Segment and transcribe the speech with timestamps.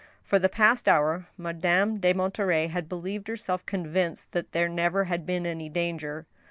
[0.23, 5.27] For the past hour, Madame de Monterey had believed herself convinced that there never had
[5.27, 6.25] been any danger.